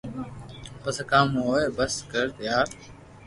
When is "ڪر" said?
2.11-2.25